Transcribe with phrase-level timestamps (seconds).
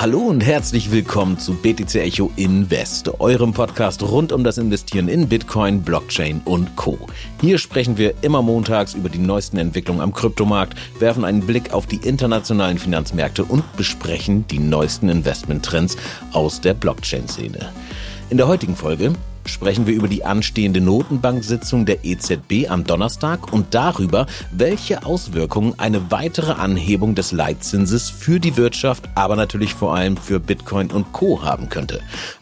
[0.00, 5.28] Hallo und herzlich willkommen zu BTC Echo Invest, eurem Podcast rund um das Investieren in
[5.28, 6.96] Bitcoin, Blockchain und Co.
[7.40, 11.86] Hier sprechen wir immer montags über die neuesten Entwicklungen am Kryptomarkt, werfen einen Blick auf
[11.86, 15.96] die internationalen Finanzmärkte und besprechen die neuesten Investmenttrends
[16.32, 17.72] aus der Blockchain-Szene.
[18.30, 19.14] In der heutigen Folge
[19.48, 26.10] sprechen wir über die anstehende Notenbank-Sitzung der EZB am Donnerstag und darüber, welche Auswirkungen eine
[26.10, 31.42] weitere Anhebung des Leitzinses für die Wirtschaft, aber natürlich vor allem für Bitcoin und Co.
[31.42, 32.00] haben könnte.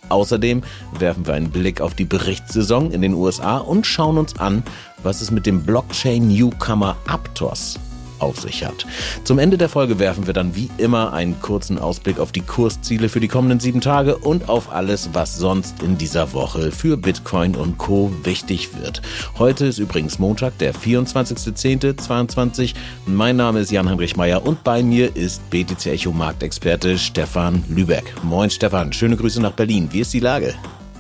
[0.09, 0.63] Außerdem
[0.99, 4.63] werfen wir einen Blick auf die Berichtssaison in den USA und schauen uns an,
[5.03, 7.79] was es mit dem Blockchain-Newcomer Aptos
[8.19, 8.87] auf sich hat.
[9.25, 13.09] Zum Ende der Folge werfen wir dann wie immer einen kurzen Ausblick auf die Kursziele
[13.09, 17.57] für die kommenden sieben Tage und auf alles, was sonst in dieser Woche für Bitcoin
[17.57, 18.13] und Co.
[18.25, 19.03] wichtig wird.
[19.39, 22.75] Heute ist übrigens Montag, der 24.10.22.
[23.07, 28.13] Mein Name ist Jan-Heinrich Meyer und bei mir ist BTC Echo Marktexperte Stefan Lübeck.
[28.23, 29.89] Moin Stefan, schöne Grüße nach Berlin.
[29.93, 30.55] Wie ist die Lage?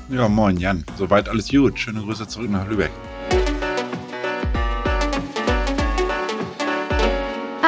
[0.09, 0.85] Ja, moin Jan.
[0.97, 1.79] Soweit alles gut.
[1.79, 2.91] Schöne Grüße zurück nach Lübeck.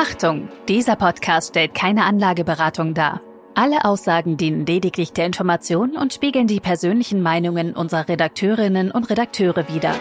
[0.00, 3.20] Achtung, dieser Podcast stellt keine Anlageberatung dar.
[3.56, 9.66] Alle Aussagen dienen lediglich der Information und spiegeln die persönlichen Meinungen unserer Redakteurinnen und Redakteure
[9.74, 9.96] wider.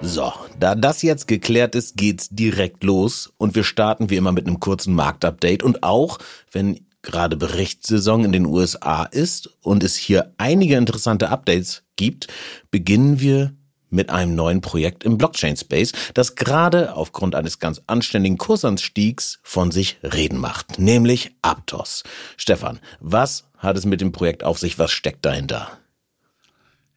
[0.00, 4.46] So, da das jetzt geklärt ist, geht's direkt los und wir starten wie immer mit
[4.46, 6.18] einem kurzen Marktupdate und auch,
[6.52, 12.28] wenn gerade Berichtssaison in den USA ist und es hier einige interessante Updates gibt,
[12.70, 13.57] beginnen wir
[13.90, 19.98] mit einem neuen Projekt im Blockchain-Space, das gerade aufgrund eines ganz anständigen Kursanstiegs von sich
[20.02, 22.04] reden macht, nämlich Aptos.
[22.36, 24.78] Stefan, was hat es mit dem Projekt auf sich?
[24.78, 25.78] Was steckt dahinter?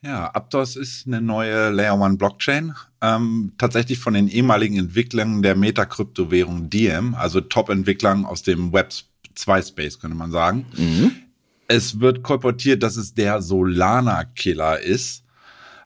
[0.03, 5.55] Ja, Aptos ist eine neue Layer One Blockchain, ähm, tatsächlich von den ehemaligen Entwicklern der
[5.55, 8.93] Meta-Kryptowährung Diem, also Top-Entwicklern aus dem Web
[9.35, 10.65] 2 Space, könnte man sagen.
[10.75, 11.11] Mhm.
[11.67, 15.23] Es wird kolportiert, dass es der Solana-Killer ist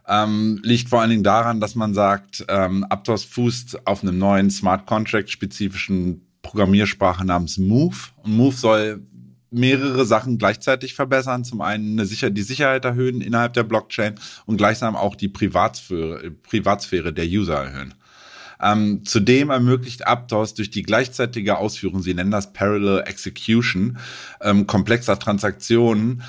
[0.07, 4.49] ähm, liegt vor allen Dingen daran, dass man sagt, ähm, Aptos fußt auf einem neuen
[4.49, 7.95] Smart Contract spezifischen Programmiersprache namens Move.
[8.23, 9.01] Und Move soll
[9.49, 11.43] mehrere Sachen gleichzeitig verbessern.
[11.43, 14.15] Zum einen eine Sicher die Sicherheit erhöhen innerhalb der Blockchain
[14.45, 17.93] und gleichsam auch die Privatsphäre, Privatsphäre der User erhöhen.
[18.61, 23.97] Ähm, zudem ermöglicht Aptos durch die gleichzeitige Ausführung, sie nennen das Parallel Execution,
[24.41, 26.23] ähm, komplexer Transaktionen,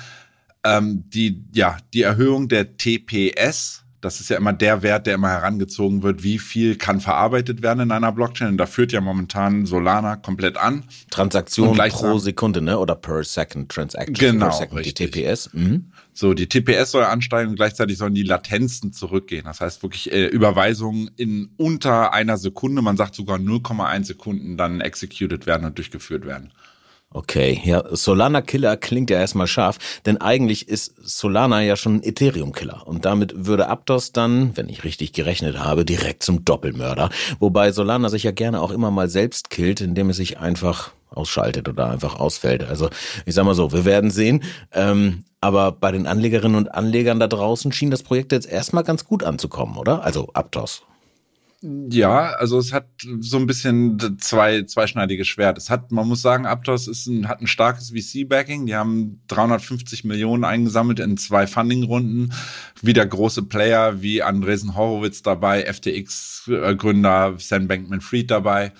[0.63, 5.29] ähm, die, ja, die Erhöhung der TPS, das ist ja immer der Wert, der immer
[5.29, 8.49] herangezogen wird, wie viel kann verarbeitet werden in einer Blockchain.
[8.49, 10.83] Und da führt ja momentan Solana komplett an.
[11.09, 12.77] Transaktion pro Sekunde, ne?
[12.77, 14.13] Oder per Second Transaction.
[14.13, 15.11] Genau, per second, richtig.
[15.11, 15.49] Die TPS.
[15.53, 15.91] Mhm.
[16.13, 19.45] So, die TPS soll ansteigen und gleichzeitig sollen die Latenzen zurückgehen.
[19.45, 24.81] Das heißt wirklich äh, Überweisungen in unter einer Sekunde, man sagt sogar 0,1 Sekunden dann
[24.81, 26.51] executed werden und durchgeführt werden.
[27.13, 32.03] Okay, ja, Solana Killer klingt ja erstmal scharf, denn eigentlich ist Solana ja schon ein
[32.03, 37.09] Ethereum Killer und damit würde Aptos dann, wenn ich richtig gerechnet habe, direkt zum Doppelmörder,
[37.39, 41.69] wobei Solana sich ja gerne auch immer mal selbst killt, indem es sich einfach ausschaltet
[41.69, 42.63] oder einfach ausfällt.
[42.63, 42.89] Also
[43.25, 44.43] ich sag mal so, wir werden sehen.
[44.73, 49.05] Ähm, aber bei den Anlegerinnen und Anlegern da draußen schien das Projekt jetzt erstmal ganz
[49.05, 50.03] gut anzukommen, oder?
[50.03, 50.83] Also Aptos.
[51.63, 52.85] Ja, also es hat
[53.19, 55.57] so ein bisschen zwei zweischneidige Schwert.
[55.57, 58.67] Es hat, man muss sagen, Aptos ist ein, hat ein starkes VC-Backing.
[58.67, 62.31] Die haben 350 Millionen eingesammelt in zwei Funding-Runden.
[62.83, 68.71] Wieder große Player wie Andresen Horowitz dabei, FTX-Gründer Sam Bankman-Fried dabei.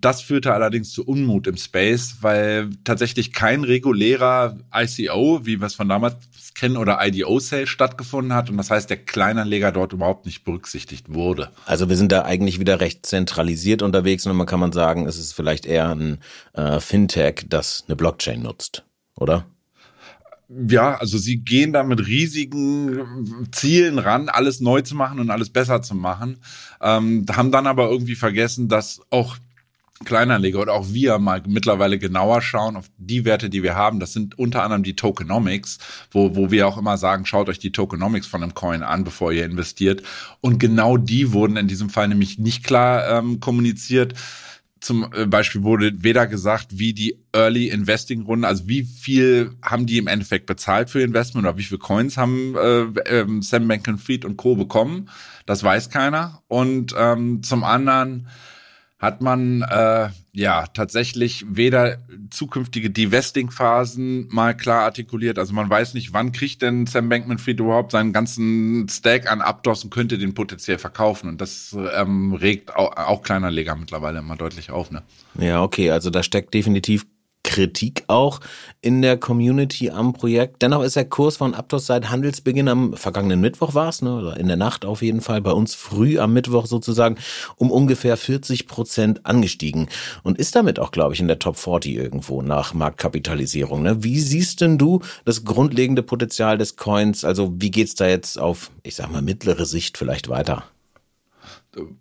[0.00, 5.74] Das führte allerdings zu Unmut im Space, weil tatsächlich kein regulärer ICO, wie wir es
[5.74, 6.16] von damals
[6.54, 8.50] kennen, oder IDO-Sale stattgefunden hat.
[8.50, 11.50] Und das heißt, der Kleinanleger dort überhaupt nicht berücksichtigt wurde.
[11.66, 15.18] Also wir sind da eigentlich wieder recht zentralisiert unterwegs und man kann man sagen, es
[15.18, 16.18] ist vielleicht eher ein
[16.52, 18.84] äh, Fintech, das eine Blockchain nutzt,
[19.16, 19.46] oder?
[20.48, 25.50] ja, also sie gehen da mit riesigen Zielen ran, alles neu zu machen und alles
[25.50, 26.38] besser zu machen,
[26.80, 29.36] ähm, haben dann aber irgendwie vergessen, dass auch
[30.04, 34.00] Kleinanleger oder auch wir mal mittlerweile genauer schauen auf die Werte, die wir haben.
[34.00, 35.78] Das sind unter anderem die Tokenomics,
[36.10, 39.32] wo, wo wir auch immer sagen, schaut euch die Tokenomics von einem Coin an, bevor
[39.32, 40.02] ihr investiert.
[40.40, 44.14] Und genau die wurden in diesem Fall nämlich nicht klar ähm, kommuniziert.
[44.80, 49.86] Zum äh, Beispiel wurde weder gesagt, wie die Early Investing Runden, also wie viel haben
[49.86, 54.24] die im Endeffekt bezahlt für Investment oder wie viele Coins haben äh, äh, Sam Bankman-Fried
[54.24, 54.54] und Co.
[54.54, 55.08] bekommen.
[55.46, 56.42] Das weiß keiner.
[56.46, 58.28] Und ähm, zum anderen
[58.98, 61.98] hat man äh, ja tatsächlich weder
[62.30, 65.38] zukünftige Divesting-Phasen mal klar artikuliert.
[65.38, 69.84] Also man weiß nicht, wann kriegt denn Sam Bankman-Fried überhaupt seinen ganzen Stack an Aptos
[69.84, 71.28] und könnte den potenziell verkaufen.
[71.28, 74.90] Und das ähm, regt auch, auch Kleinanleger mittlerweile immer deutlich auf.
[74.90, 75.02] Ne?
[75.38, 77.06] Ja, okay, also da steckt definitiv
[77.42, 78.40] Kritik auch
[78.80, 80.62] in der Community am Projekt.
[80.62, 84.48] Dennoch ist der Kurs von Aptos seit Handelsbeginn am vergangenen Mittwoch war es, ne, in
[84.48, 87.16] der Nacht auf jeden Fall, bei uns früh am Mittwoch sozusagen,
[87.56, 89.88] um ungefähr 40 Prozent angestiegen
[90.22, 93.82] und ist damit auch, glaube ich, in der Top 40 irgendwo nach Marktkapitalisierung.
[93.82, 94.04] Ne?
[94.04, 97.24] Wie siehst denn du das grundlegende Potenzial des Coins?
[97.24, 100.64] Also wie geht's da jetzt auf, ich sag mal, mittlere Sicht vielleicht weiter?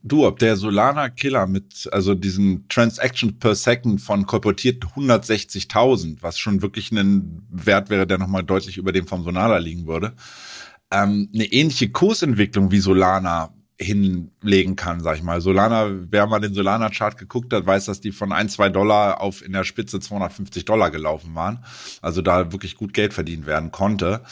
[0.04, 6.40] Du, ob der Solana Killer mit, also diesen Transaction per Second von kolportiert 160.000, was
[6.40, 10.14] schon wirklich ein Wert wäre, der nochmal deutlich über dem vom Solana liegen würde,
[10.92, 15.40] ähm, eine ähnliche Kursentwicklung wie Solana hinlegen kann, sag ich mal.
[15.40, 19.46] Solana, wer mal den Solana-Chart geguckt hat, weiß, dass die von ein, zwei Dollar auf
[19.46, 21.64] in der Spitze 250 Dollar gelaufen waren.
[22.02, 24.24] Also da wirklich gut Geld verdient werden konnte.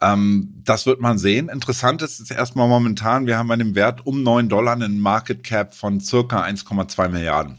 [0.00, 1.48] Ähm, das wird man sehen.
[1.48, 5.42] Interessant ist es erstmal momentan, wir haben bei dem Wert um neun Dollar einen Market
[5.42, 7.58] Cap von circa 1,2 Milliarden.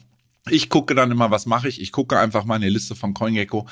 [0.49, 1.81] Ich gucke dann immer, was mache ich?
[1.81, 3.67] Ich gucke einfach mal in die Liste von CoinGecko.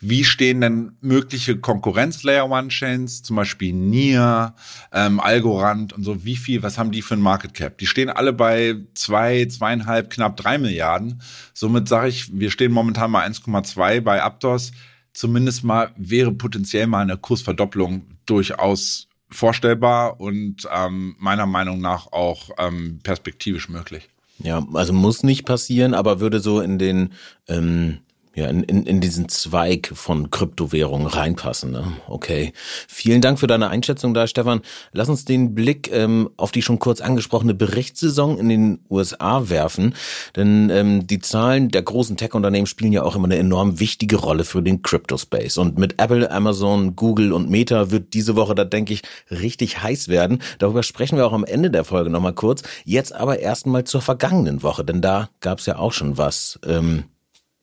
[0.00, 4.54] Wie stehen denn mögliche Konkurrenz-Layer One Chains, zum Beispiel NIR,
[4.92, 7.78] ähm, Algorand und so, wie viel, was haben die für ein Market Cap?
[7.78, 11.20] Die stehen alle bei zwei, zweieinhalb, knapp drei Milliarden.
[11.52, 14.72] Somit sage ich, wir stehen momentan bei 1,2 bei Aptos
[15.14, 22.50] zumindest mal wäre potenziell mal eine Kursverdopplung durchaus vorstellbar und ähm, meiner Meinung nach auch
[22.58, 24.08] ähm, perspektivisch möglich.
[24.38, 27.12] Ja, also muss nicht passieren, aber würde so in den
[27.48, 27.98] ähm,
[28.34, 31.70] ja, in, in, in diesen Zweig von Kryptowährungen reinpassen.
[31.70, 31.84] Ne?
[32.08, 32.52] Okay.
[32.88, 34.62] Vielen Dank für deine Einschätzung da, Stefan.
[34.92, 39.94] Lass uns den Blick ähm, auf die schon kurz angesprochene Berichtssaison in den USA werfen.
[40.34, 44.44] Denn ähm, die Zahlen der großen Tech-Unternehmen spielen ja auch immer eine enorm wichtige Rolle
[44.44, 45.58] für den Crypto-Space.
[45.58, 50.08] Und mit Apple, Amazon, Google und Meta wird diese Woche, da denke ich, richtig heiß
[50.08, 50.42] werden.
[50.58, 52.64] Darüber sprechen wir auch am Ende der Folge nochmal kurz.
[52.84, 56.58] Jetzt aber erstmal zur vergangenen Woche, denn da gab es ja auch schon was.
[56.66, 57.04] Ähm,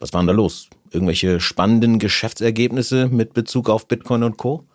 [0.01, 0.67] was war denn da los?
[0.89, 4.67] Irgendwelche spannenden Geschäftsergebnisse mit Bezug auf Bitcoin und Co.?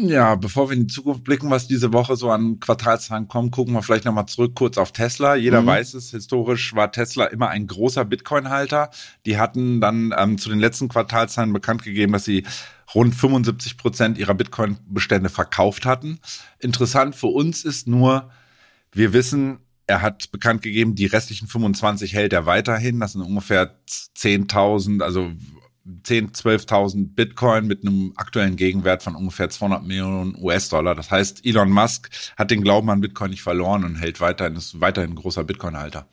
[0.00, 3.74] Ja, bevor wir in die Zukunft blicken, was diese Woche so an Quartalszahlen kommt, gucken
[3.74, 5.34] wir vielleicht nochmal zurück kurz auf Tesla.
[5.34, 5.66] Jeder mhm.
[5.66, 8.90] weiß es, historisch war Tesla immer ein großer Bitcoin-Halter.
[9.26, 12.44] Die hatten dann ähm, zu den letzten Quartalszahlen bekannt gegeben, dass sie
[12.94, 16.20] rund 75 Prozent ihrer Bitcoin-Bestände verkauft hatten.
[16.60, 18.30] Interessant für uns ist nur,
[18.92, 23.00] wir wissen, er hat bekannt gegeben, die restlichen 25 hält er weiterhin.
[23.00, 25.32] Das sind ungefähr 10.000, also
[26.04, 30.94] 10, 12.000 Bitcoin mit einem aktuellen Gegenwert von ungefähr 200 Millionen US-Dollar.
[30.94, 34.80] Das heißt, Elon Musk hat den Glauben an Bitcoin nicht verloren und hält weiterhin, ist
[34.80, 36.06] weiterhin ein großer Bitcoin-Halter.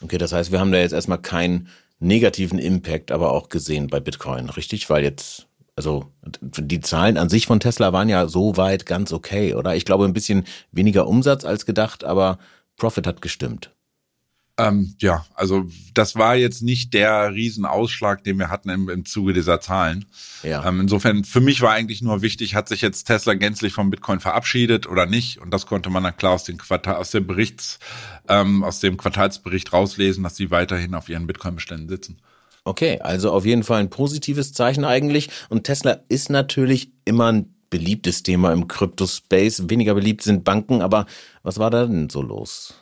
[0.00, 1.68] Okay, das heißt, wir haben da jetzt erstmal keinen
[1.98, 4.88] negativen Impact aber auch gesehen bei Bitcoin, richtig?
[4.88, 5.46] Weil jetzt,
[5.76, 9.76] also die Zahlen an sich von Tesla waren ja so weit ganz okay, oder?
[9.76, 12.38] Ich glaube, ein bisschen weniger Umsatz als gedacht, aber
[12.80, 13.70] Profit hat gestimmt.
[14.58, 19.32] Ähm, ja, also das war jetzt nicht der Riesenausschlag, den wir hatten im, im Zuge
[19.32, 20.06] dieser Zahlen.
[20.42, 20.66] Ja.
[20.66, 24.20] Ähm, insofern, für mich war eigentlich nur wichtig, hat sich jetzt Tesla gänzlich vom Bitcoin
[24.20, 25.40] verabschiedet oder nicht?
[25.40, 27.78] Und das konnte man dann klar aus, den Quartal, aus dem Berichts,
[28.28, 32.18] ähm, aus dem Quartalsbericht rauslesen, dass sie weiterhin auf ihren Bitcoin-Beständen sitzen.
[32.64, 35.30] Okay, also auf jeden Fall ein positives Zeichen eigentlich.
[35.48, 39.68] Und Tesla ist natürlich immer ein beliebtes Thema im Crypto-Space.
[39.68, 41.06] Weniger beliebt sind Banken, aber
[41.42, 42.74] was war da denn so los?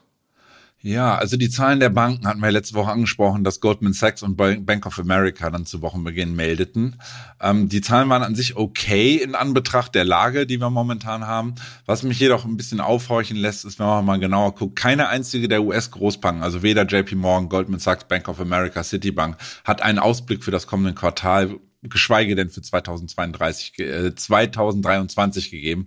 [0.80, 4.36] Ja, also die Zahlen der Banken hatten wir letzte Woche angesprochen, dass Goldman Sachs und
[4.36, 7.00] Bank of America dann zu Wochenbeginn meldeten.
[7.42, 11.56] Ähm, die Zahlen waren an sich okay in Anbetracht der Lage, die wir momentan haben.
[11.84, 15.48] Was mich jedoch ein bisschen aufhorchen lässt, ist, wenn man mal genauer guckt, keine einzige
[15.48, 20.44] der US-Großbanken, also weder JP Morgan, Goldman Sachs, Bank of America, Citibank, hat einen Ausblick
[20.44, 25.87] für das kommende Quartal geschweige denn für 2032, äh, 2023 gegeben,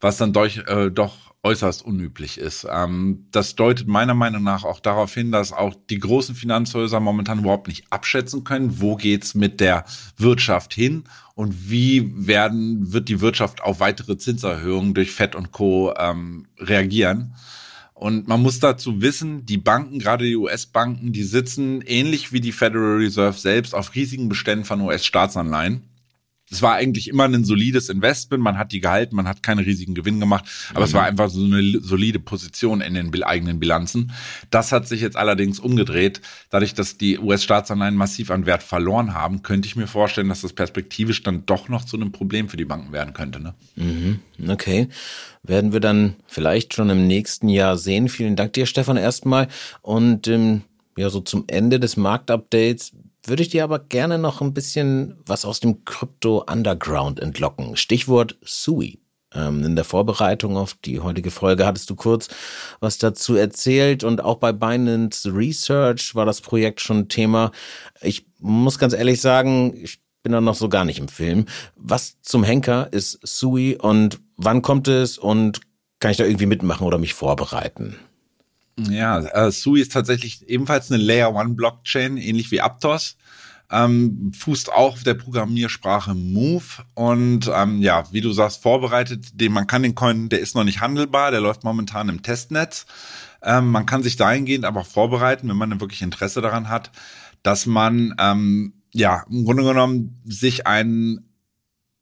[0.00, 2.66] was dann durch, äh, doch äußerst unüblich ist.
[2.70, 7.40] Ähm, das deutet meiner Meinung nach auch darauf hin, dass auch die großen Finanzhäuser momentan
[7.40, 9.84] überhaupt nicht abschätzen können, wo geht's mit der
[10.16, 11.04] Wirtschaft hin
[11.34, 15.94] und wie werden, wird die Wirtschaft auf weitere Zinserhöhungen durch Fed und Co.
[15.96, 17.34] Ähm, reagieren.
[17.98, 22.52] Und man muss dazu wissen, die Banken, gerade die US-Banken, die sitzen ähnlich wie die
[22.52, 25.82] Federal Reserve selbst auf riesigen Beständen von US-Staatsanleihen
[26.50, 29.94] es war eigentlich immer ein solides Investment, man hat die gehalten, man hat keine riesigen
[29.94, 30.84] Gewinn gemacht, aber mhm.
[30.86, 34.12] es war einfach so eine solide Position in den eigenen Bilanzen.
[34.50, 36.20] Das hat sich jetzt allerdings umgedreht.
[36.50, 40.52] Dadurch, dass die US-Staatsanleihen massiv an Wert verloren haben, könnte ich mir vorstellen, dass das
[40.52, 43.40] perspektivisch dann doch noch zu einem Problem für die Banken werden könnte.
[43.40, 43.54] Ne?
[43.76, 44.20] Mhm.
[44.48, 44.88] Okay.
[45.42, 48.08] Werden wir dann vielleicht schon im nächsten Jahr sehen.
[48.08, 49.48] Vielen Dank dir, Stefan, erstmal.
[49.82, 50.62] Und ähm,
[50.96, 52.92] ja, so zum Ende des Marktupdates
[53.28, 57.76] würde ich dir aber gerne noch ein bisschen was aus dem Crypto Underground entlocken.
[57.76, 58.98] Stichwort SUI.
[59.34, 62.28] Ähm, in der Vorbereitung auf die heutige Folge hattest du kurz
[62.80, 67.52] was dazu erzählt und auch bei Binance Research war das Projekt schon Thema.
[68.00, 71.44] Ich muss ganz ehrlich sagen, ich bin da noch so gar nicht im Film.
[71.76, 75.60] Was zum Henker ist Sui und wann kommt es und
[76.00, 77.96] kann ich da irgendwie mitmachen oder mich vorbereiten?
[78.90, 83.16] Ja, äh, Sui ist tatsächlich ebenfalls eine Layer One Blockchain, ähnlich wie Aptos
[83.70, 89.52] ähm, fußt auch auf der Programmiersprache Move und ähm, ja, wie du sagst, vorbereitet, den
[89.52, 92.86] man kann den Coin, der ist noch nicht handelbar, der läuft momentan im Testnetz.
[93.42, 96.90] Ähm, man kann sich dahingehend aber vorbereiten, wenn man wirklich Interesse daran hat,
[97.42, 101.28] dass man ähm, ja im Grunde genommen sich ein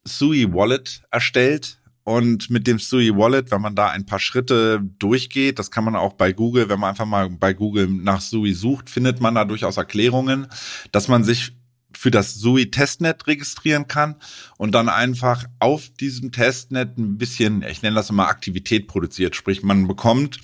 [0.05, 5.59] Sui Wallet erstellt, und mit dem Sui Wallet, wenn man da ein paar Schritte durchgeht,
[5.59, 8.89] das kann man auch bei Google, wenn man einfach mal bei Google nach Sui sucht,
[8.89, 10.47] findet man da durchaus Erklärungen,
[10.93, 11.51] dass man sich
[11.93, 14.15] für das Sui Testnet registrieren kann
[14.55, 19.35] und dann einfach auf diesem Testnet ein bisschen, ich nenne das immer Aktivität produziert.
[19.35, 20.39] Sprich, man bekommt,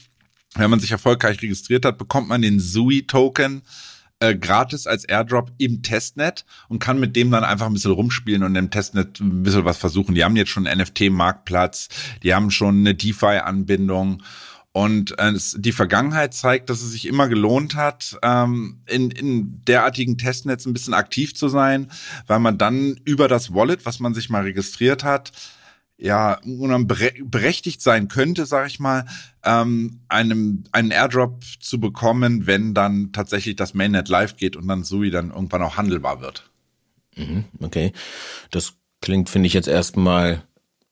[0.55, 3.61] wenn man sich erfolgreich registriert hat, bekommt man den Sui Token
[4.23, 8.43] äh, gratis als Airdrop im Testnet und kann mit dem dann einfach ein bisschen rumspielen
[8.43, 10.15] und im Testnet ein bisschen was versuchen.
[10.15, 11.89] Die haben jetzt schon einen NFT-Marktplatz,
[12.23, 14.23] die haben schon eine DeFi-Anbindung.
[14.71, 20.17] Und äh, die Vergangenheit zeigt, dass es sich immer gelohnt hat, ähm, in, in derartigen
[20.17, 21.91] Testnetz ein bisschen aktiv zu sein,
[22.25, 25.31] weil man dann über das Wallet, was man sich mal registriert hat,
[25.97, 29.05] ja, berechtigt sein könnte, sage ich mal,
[29.43, 34.83] ähm, einem einen Airdrop zu bekommen, wenn dann tatsächlich das Mainnet live geht und dann
[34.83, 36.49] Sui dann irgendwann auch handelbar wird.
[37.15, 37.93] Mhm, okay,
[38.51, 40.43] das klingt, finde ich jetzt erstmal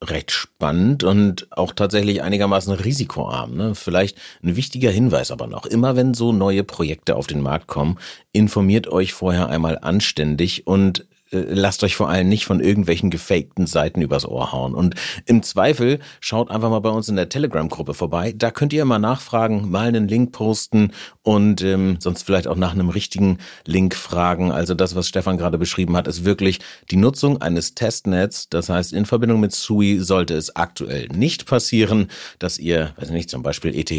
[0.03, 3.55] recht spannend und auch tatsächlich einigermaßen risikoarm.
[3.55, 3.75] Ne?
[3.75, 5.65] Vielleicht ein wichtiger Hinweis aber noch.
[5.65, 7.99] Immer wenn so neue Projekte auf den Markt kommen,
[8.31, 14.01] informiert euch vorher einmal anständig und lasst euch vor allem nicht von irgendwelchen gefakten Seiten
[14.01, 14.75] übers Ohr hauen.
[14.75, 14.95] Und
[15.25, 18.33] im Zweifel schaut einfach mal bei uns in der Telegram-Gruppe vorbei.
[18.35, 20.91] Da könnt ihr mal nachfragen, mal einen Link posten
[21.23, 24.51] und ähm, sonst vielleicht auch nach einem richtigen Link fragen.
[24.51, 26.59] Also das, was Stefan gerade beschrieben hat, ist wirklich
[26.89, 28.49] die Nutzung eines Testnets.
[28.49, 32.07] Das heißt, in Verbindung mit SUI sollte es aktuell nicht passieren,
[32.39, 33.91] dass ihr, weiß nicht, zum Beispiel ETH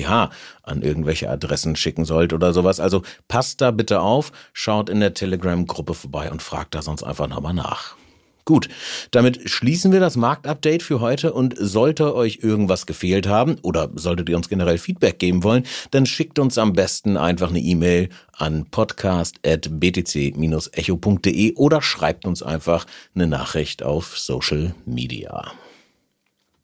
[0.62, 2.80] an irgendwelche Adressen schicken sollt oder sowas.
[2.80, 7.21] Also passt da bitte auf, schaut in der Telegram-Gruppe vorbei und fragt da sonst einfach
[7.22, 7.96] einfach nochmal nach.
[8.44, 8.68] Gut,
[9.12, 14.28] damit schließen wir das Marktupdate für heute und sollte euch irgendwas gefehlt haben oder solltet
[14.28, 15.62] ihr uns generell Feedback geben wollen,
[15.92, 23.28] dann schickt uns am besten einfach eine E-Mail an podcast.btc-echo.de oder schreibt uns einfach eine
[23.28, 25.52] Nachricht auf Social Media.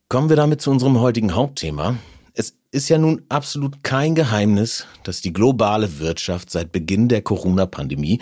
[0.08, 1.94] Kommen wir damit zu unserem heutigen Hauptthema.
[2.34, 8.20] Es ist ja nun absolut kein Geheimnis, dass die globale Wirtschaft seit Beginn der Corona-Pandemie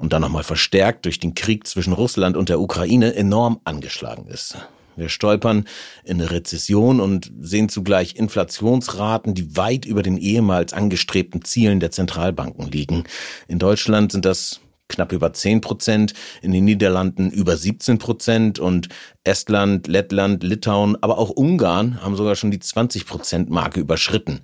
[0.00, 4.56] und dann nochmal verstärkt durch den Krieg zwischen Russland und der Ukraine enorm angeschlagen ist.
[4.96, 5.66] Wir stolpern
[6.04, 11.90] in eine Rezession und sehen zugleich Inflationsraten, die weit über den ehemals angestrebten Zielen der
[11.90, 13.04] Zentralbanken liegen.
[13.46, 18.88] In Deutschland sind das knapp über 10 Prozent, in den Niederlanden über 17 Prozent und
[19.24, 24.40] Estland, Lettland, Litauen, aber auch Ungarn haben sogar schon die 20 Prozent Marke überschritten.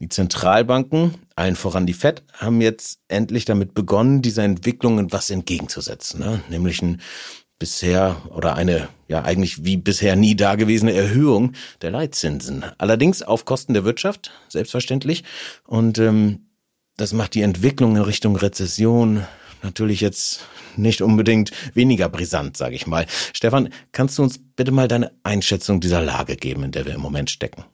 [0.00, 6.20] Die Zentralbanken, allen voran die FED, haben jetzt endlich damit begonnen, dieser Entwicklung was entgegenzusetzen,
[6.20, 6.40] ne?
[6.48, 7.00] nämlich ein
[7.58, 11.52] bisher oder eine ja eigentlich wie bisher nie dagewesene Erhöhung
[11.82, 12.64] der Leitzinsen.
[12.78, 15.24] Allerdings auf Kosten der Wirtschaft, selbstverständlich.
[15.66, 16.46] Und ähm,
[16.96, 19.24] das macht die Entwicklung in Richtung Rezession
[19.62, 20.40] natürlich jetzt
[20.76, 23.06] nicht unbedingt weniger brisant, sage ich mal.
[23.32, 27.00] Stefan, kannst du uns bitte mal deine Einschätzung dieser Lage geben, in der wir im
[27.00, 27.64] Moment stecken?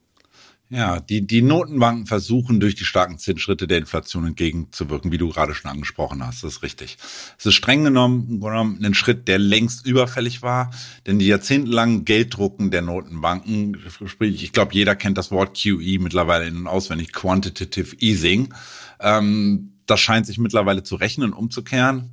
[0.71, 5.55] Ja, die, die Notenbanken versuchen durch die starken Zinsschritte der Inflation entgegenzuwirken, wie du gerade
[5.55, 6.43] schon angesprochen hast.
[6.43, 6.97] Das ist richtig.
[7.38, 10.71] Es ist streng genommen, genommen ein Schritt, der längst überfällig war,
[11.07, 13.76] denn die jahrzehntelangen Gelddrucken der Notenbanken,
[14.07, 18.53] sprich, ich glaube, jeder kennt das Wort QE mittlerweile in- und auswendig, Quantitative Easing,
[19.00, 22.11] ähm, das scheint sich mittlerweile zu rechnen, umzukehren.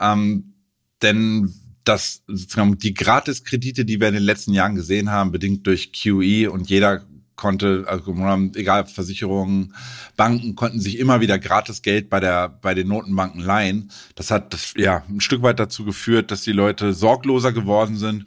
[0.00, 0.54] Ähm,
[1.02, 6.50] denn das, die Gratiskredite, die wir in den letzten Jahren gesehen haben, bedingt durch QE
[6.50, 7.02] und jeder
[7.38, 8.14] konnte, also
[8.56, 9.74] egal Versicherungen,
[10.16, 13.90] Banken konnten sich immer wieder gratis Geld bei der bei den Notenbanken leihen.
[14.16, 18.26] Das hat das, ja ein Stück weit dazu geführt, dass die Leute sorgloser geworden sind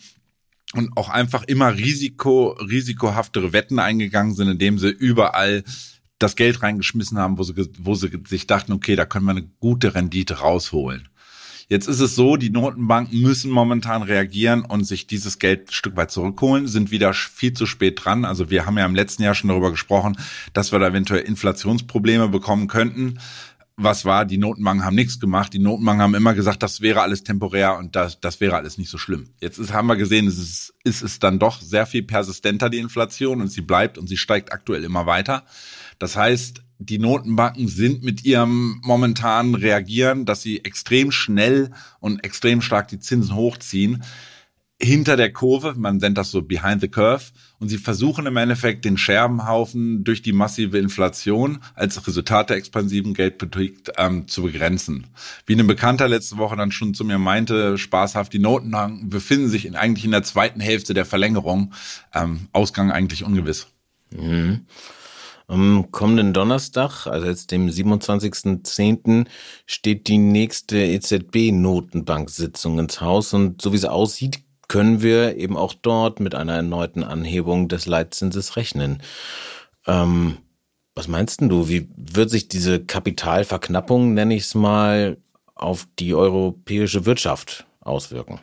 [0.74, 5.64] und auch einfach immer risiko risikohaftere Wetten eingegangen sind, indem sie überall
[6.22, 9.50] das Geld reingeschmissen haben, wo sie, wo sie sich dachten, okay, da können wir eine
[9.60, 11.08] gute Rendite rausholen.
[11.68, 15.96] Jetzt ist es so, die Notenbanken müssen momentan reagieren und sich dieses Geld ein Stück
[15.96, 18.26] weit zurückholen, sind wieder viel zu spät dran.
[18.26, 20.18] Also wir haben ja im letzten Jahr schon darüber gesprochen,
[20.52, 23.20] dass wir da eventuell Inflationsprobleme bekommen könnten
[23.84, 25.54] was war, die Notenbanken haben nichts gemacht.
[25.54, 28.90] Die Notenbanken haben immer gesagt, das wäre alles temporär und das, das wäre alles nicht
[28.90, 29.30] so schlimm.
[29.40, 32.80] Jetzt ist, haben wir gesehen, es ist, ist es dann doch sehr viel persistenter, die
[32.80, 35.46] Inflation, und sie bleibt und sie steigt aktuell immer weiter.
[36.02, 42.64] Das heißt, die Notenbanken sind mit ihrem momentanen Reagieren, dass sie extrem schnell und extrem
[42.64, 44.04] stark die Zinsen hochziehen,
[44.82, 47.26] hinter der Kurve, man nennt das so behind the curve,
[47.60, 53.14] und sie versuchen im Endeffekt den Scherbenhaufen durch die massive Inflation als Resultat der expansiven
[53.14, 55.06] Geldpolitik ähm, zu begrenzen.
[55.46, 59.68] Wie ein Bekannter letzte Woche dann schon zu mir meinte, spaßhaft, die Notenbanken befinden sich
[59.68, 61.76] in, eigentlich in der zweiten Hälfte der Verlängerung,
[62.12, 63.68] ähm, Ausgang eigentlich ungewiss.
[64.10, 64.62] Mhm.
[65.52, 69.26] Am kommenden Donnerstag, also jetzt dem 27.10.,
[69.66, 74.40] steht die nächste EZB-Notenbank-Sitzung ins Haus und so wie es aussieht,
[74.70, 79.04] können wir eben auch dort mit einer erneuten Anhebung des Leitzinses rechnen.
[79.88, 80.38] Ähm,
[80.96, 81.68] was meinst denn du?
[81.68, 85.18] Wie wird sich diese Kapitalverknappung, nenne ich es mal,
[85.54, 88.40] auf die europäische Wirtschaft auswirken?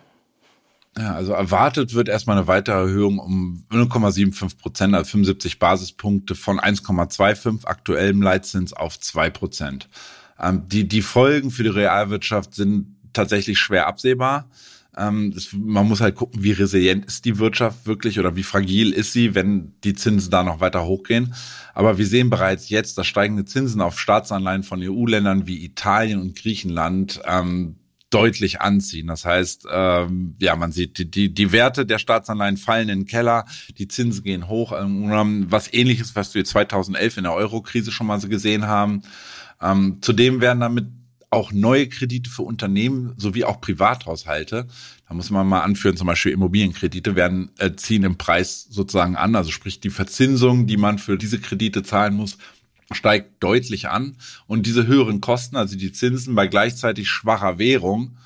[0.99, 6.59] Ja, also erwartet wird erstmal eine weitere Erhöhung um 0,75 Prozent, also 75 Basispunkte von
[6.59, 9.89] 1,25 aktuellem Leitzins auf 2 Prozent.
[10.41, 14.51] Ähm, die, die Folgen für die Realwirtschaft sind tatsächlich schwer absehbar.
[14.97, 18.93] Ähm, das, man muss halt gucken, wie resilient ist die Wirtschaft wirklich oder wie fragil
[18.93, 21.33] ist sie, wenn die Zinsen da noch weiter hochgehen.
[21.75, 26.35] Aber wir sehen bereits jetzt, dass steigende Zinsen auf Staatsanleihen von EU-Ländern wie Italien und
[26.35, 27.77] Griechenland ähm,
[28.11, 29.07] deutlich anziehen.
[29.07, 33.07] Das heißt, ähm, ja, man sieht, die, die, die Werte der Staatsanleihen fallen in den
[33.07, 33.45] Keller,
[33.77, 34.73] die Zinsen gehen hoch.
[34.73, 39.03] Ähm, was ähnliches, was wir 2011 in der Euro-Krise schon mal so gesehen haben.
[39.61, 40.87] Ähm, zudem werden damit
[41.31, 44.67] auch neue Kredite für Unternehmen sowie auch Privathaushalte.
[45.09, 49.37] Da muss man mal anführen, zum Beispiel Immobilienkredite werden äh, ziehen im Preis sozusagen an.
[49.37, 52.39] Also sprich die Verzinsung, die man für diese Kredite zahlen muss,
[52.93, 54.17] steigt deutlich an.
[54.47, 58.17] Und diese höheren Kosten, also die Zinsen bei gleichzeitig schwacher Währung,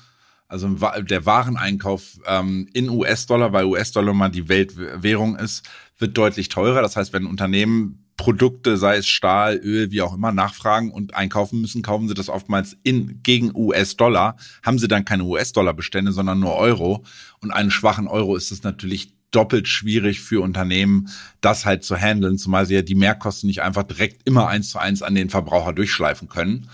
[0.47, 0.69] also
[1.01, 5.67] der Wareneinkauf ähm, in US-Dollar, weil US-Dollar mal die Weltwährung ist,
[5.97, 6.81] wird deutlich teurer.
[6.81, 11.59] Das heißt, wenn Unternehmen Produkte, sei es Stahl, Öl, wie auch immer, nachfragen und einkaufen
[11.59, 16.55] müssen, kaufen sie das oftmals in, gegen US-Dollar, haben sie dann keine US-Dollar-Bestände, sondern nur
[16.55, 17.03] Euro.
[17.41, 21.09] Und einen schwachen Euro ist es natürlich doppelt schwierig für Unternehmen,
[21.41, 24.79] das halt zu handeln, zumal sie ja die Mehrkosten nicht einfach direkt immer eins zu
[24.79, 26.69] eins an den Verbraucher durchschleifen können.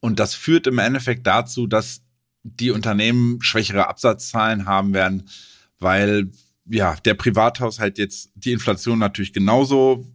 [0.00, 2.02] Und das führt im Endeffekt dazu, dass
[2.42, 5.28] die Unternehmen schwächere Absatzzahlen haben werden,
[5.78, 6.30] weil
[6.66, 10.06] ja, der Privathaushalt jetzt die Inflation natürlich genauso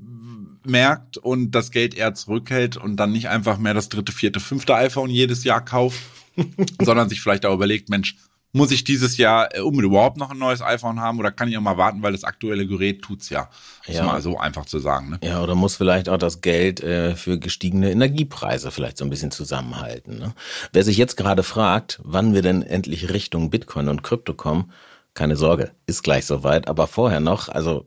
[0.66, 4.76] merkt und das Geld eher zurückhält und dann nicht einfach mehr das dritte, vierte, fünfte
[4.76, 6.00] iPhone jedes Jahr kauft,
[6.82, 8.16] sondern sich vielleicht auch überlegt, Mensch,
[8.54, 11.62] muss ich dieses Jahr äh, überhaupt noch ein neues iPhone haben oder kann ich auch
[11.62, 13.50] mal warten, weil das aktuelle Gerät tut's ja.
[13.88, 14.06] Muss ja.
[14.06, 15.10] mal so einfach zu sagen.
[15.10, 15.20] Ne?
[15.24, 19.32] Ja, oder muss vielleicht auch das Geld äh, für gestiegene Energiepreise vielleicht so ein bisschen
[19.32, 20.20] zusammenhalten.
[20.20, 20.34] Ne?
[20.72, 24.72] Wer sich jetzt gerade fragt, wann wir denn endlich Richtung Bitcoin und Krypto kommen,
[25.16, 26.68] keine Sorge, ist gleich soweit.
[26.68, 27.86] Aber vorher noch, also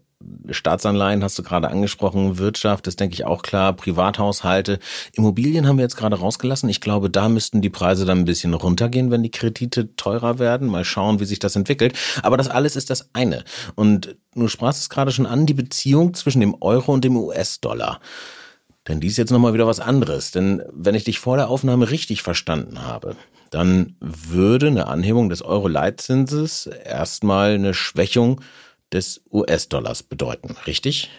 [0.50, 4.78] Staatsanleihen hast du gerade angesprochen, Wirtschaft, das denke ich auch klar, Privathaushalte,
[5.12, 6.68] Immobilien haben wir jetzt gerade rausgelassen.
[6.68, 10.68] Ich glaube, da müssten die Preise dann ein bisschen runtergehen, wenn die Kredite teurer werden.
[10.68, 11.98] Mal schauen, wie sich das entwickelt.
[12.22, 13.44] Aber das alles ist das eine.
[13.74, 18.00] Und du sprachst es gerade schon an, die Beziehung zwischen dem Euro und dem US-Dollar.
[18.88, 20.30] Denn die ist jetzt nochmal wieder was anderes.
[20.30, 23.16] Denn wenn ich dich vor der Aufnahme richtig verstanden habe,
[23.50, 28.40] dann würde eine Anhebung des Euro-Leitzinses erstmal eine Schwächung
[28.92, 31.10] des US-Dollars bedeuten, richtig?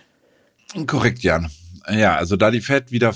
[0.85, 1.49] Korrekt, Jan.
[1.89, 3.13] Ja, also da die Fed wieder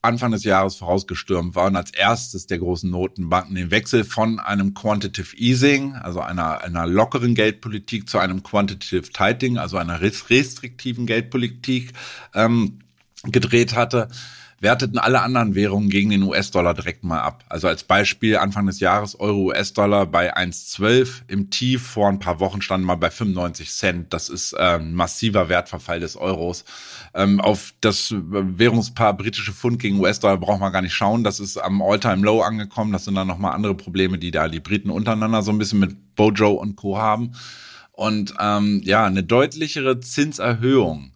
[0.00, 4.72] Anfang des Jahres vorausgestürmt war und als erstes der großen Notenbanken den Wechsel von einem
[4.72, 11.92] Quantitative Easing, also einer, einer lockeren Geldpolitik, zu einem Quantitative Tightening, also einer restriktiven Geldpolitik
[12.34, 12.78] ähm,
[13.24, 14.08] gedreht hatte,
[14.60, 17.44] werteten alle anderen Währungen gegen den US-Dollar direkt mal ab.
[17.48, 22.60] Also als Beispiel Anfang des Jahres Euro-US-Dollar bei 1,12 im Tief, vor ein paar Wochen
[22.60, 24.12] standen mal bei 95 Cent.
[24.12, 26.64] Das ist äh, ein massiver Wertverfall des Euros.
[27.14, 31.22] Ähm, auf das Währungspaar britische Pfund gegen US-Dollar braucht man gar nicht schauen.
[31.22, 32.92] Das ist am All-Time-Low angekommen.
[32.92, 36.16] Das sind dann nochmal andere Probleme, die da die Briten untereinander so ein bisschen mit
[36.16, 36.98] Bojo und Co.
[36.98, 37.32] haben.
[37.92, 41.12] Und ähm, ja, eine deutlichere Zinserhöhung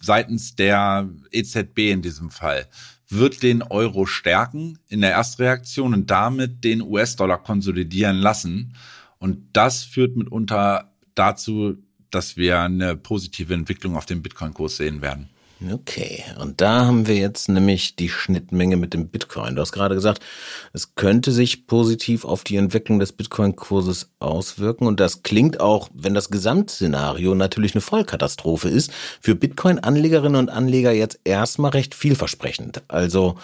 [0.00, 2.66] seitens der EZB in diesem Fall
[3.08, 8.74] wird den Euro stärken in der Erstreaktion und damit den US-Dollar konsolidieren lassen.
[9.18, 11.76] Und das führt mitunter dazu,
[12.10, 15.28] dass wir eine positive Entwicklung auf dem Bitcoin-Kurs sehen werden.
[15.68, 19.56] Okay, und da haben wir jetzt nämlich die Schnittmenge mit dem Bitcoin.
[19.56, 20.22] Du hast gerade gesagt,
[20.72, 24.86] es könnte sich positiv auf die Entwicklung des Bitcoin-Kurses auswirken.
[24.86, 30.92] Und das klingt auch, wenn das Gesamtszenario natürlich eine Vollkatastrophe ist, für Bitcoin-Anlegerinnen und Anleger
[30.92, 32.82] jetzt erstmal recht vielversprechend.
[32.88, 33.36] Also,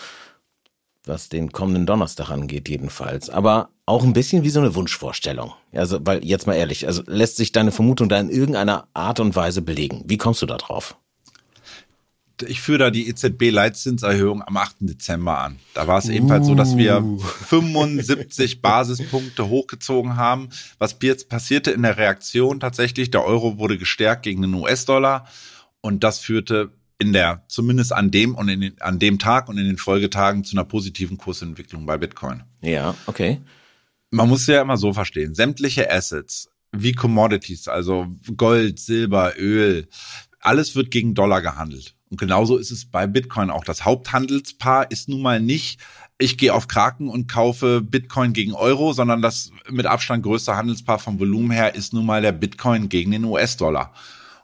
[1.05, 3.29] was den kommenden Donnerstag angeht jedenfalls.
[3.29, 5.52] Aber auch ein bisschen wie so eine Wunschvorstellung.
[5.72, 9.37] Also, weil jetzt mal ehrlich, also lässt sich deine Vermutung da in irgendeiner Art und
[9.37, 10.02] Weise belegen?
[10.07, 10.96] Wie kommst du da drauf?
[12.46, 14.77] Ich führe da die EZB-Leitzinserhöhung am 8.
[14.81, 15.59] Dezember an.
[15.75, 16.12] Da war es uh.
[16.12, 17.03] ebenfalls so, dass wir
[17.46, 20.51] 75 Basispunkte hochgezogen haben.
[20.79, 25.27] Was jetzt passierte in der Reaktion tatsächlich, der Euro wurde gestärkt gegen den US-Dollar
[25.81, 29.59] und das führte in der, zumindest an dem und in den, an dem Tag und
[29.59, 32.42] in den Folgetagen zu einer positiven Kursentwicklung bei Bitcoin.
[32.62, 33.40] Ja, okay.
[34.11, 39.88] Man muss ja immer so verstehen, sämtliche Assets wie Commodities, also Gold, Silber, Öl,
[40.40, 41.95] alles wird gegen Dollar gehandelt.
[42.11, 43.64] Und genauso ist es bei Bitcoin auch.
[43.64, 45.81] Das Haupthandelspaar ist nun mal nicht,
[46.19, 50.99] ich gehe auf Kraken und kaufe Bitcoin gegen Euro, sondern das mit Abstand größte Handelspaar
[50.99, 53.92] vom Volumen her ist nun mal der Bitcoin gegen den US-Dollar.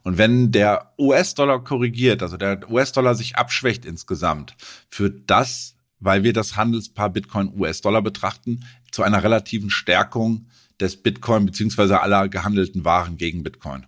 [0.03, 4.57] Und wenn der US-Dollar korrigiert, also der US-Dollar sich abschwächt insgesamt,
[4.89, 10.47] führt das, weil wir das Handelspaar Bitcoin-US-Dollar betrachten, zu einer relativen Stärkung
[10.81, 13.87] des Bitcoin beziehungsweise aller gehandelten Waren gegen Bitcoin.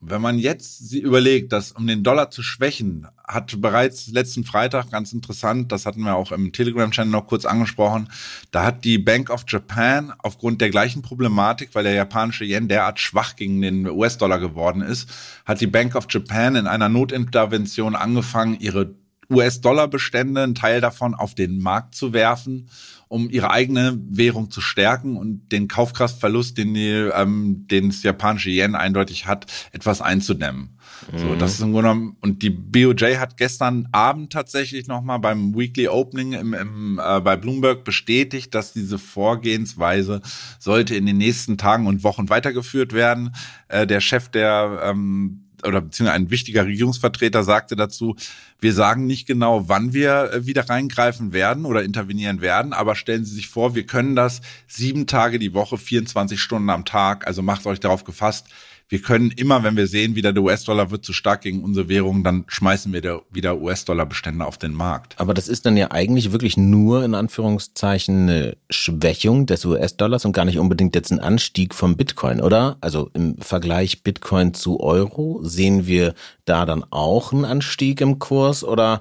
[0.00, 5.14] Wenn man jetzt überlegt, dass um den Dollar zu schwächen, hat bereits letzten Freitag ganz
[5.14, 8.10] interessant, das hatten wir auch im Telegram-Channel noch kurz angesprochen,
[8.50, 13.00] da hat die Bank of Japan aufgrund der gleichen Problematik, weil der japanische Yen derart
[13.00, 15.08] schwach gegen den US-Dollar geworden ist,
[15.46, 18.94] hat die Bank of Japan in einer Notintervention angefangen, ihre
[19.30, 22.68] US-Dollar-Bestände, einen Teil davon auf den Markt zu werfen
[23.08, 28.50] um ihre eigene Währung zu stärken und den Kaufkraftverlust, den, die, ähm, den das japanische
[28.50, 30.76] Yen eindeutig hat, etwas einzudämmen.
[31.12, 31.18] Mhm.
[31.18, 35.54] So, das ist im Grunde genommen, und die BOJ hat gestern Abend tatsächlich nochmal beim
[35.54, 40.20] Weekly Opening im, im, äh, bei Bloomberg bestätigt, dass diese Vorgehensweise
[40.58, 43.34] sollte in den nächsten Tagen und Wochen weitergeführt werden.
[43.68, 48.16] Äh, der Chef der ähm, oder beziehungsweise ein wichtiger Regierungsvertreter sagte dazu,
[48.60, 53.24] wir sagen nicht genau, wann wir äh, wieder reingreifen werden oder intervenieren werden, aber stellen
[53.24, 57.42] Sie sich vor, wir können das sieben Tage die Woche, 24 Stunden am Tag, also
[57.42, 58.46] macht euch darauf gefasst,
[58.88, 62.22] wir können immer, wenn wir sehen, wieder der US-Dollar wird zu stark gegen unsere Währung,
[62.22, 65.18] dann schmeißen wir wieder US-Dollar-Bestände auf den Markt.
[65.18, 70.32] Aber das ist dann ja eigentlich wirklich nur in Anführungszeichen eine Schwächung des US-Dollars und
[70.32, 72.76] gar nicht unbedingt jetzt ein Anstieg vom Bitcoin, oder?
[72.80, 78.62] Also im Vergleich Bitcoin zu Euro sehen wir da dann auch einen Anstieg im Kurs
[78.62, 79.00] oder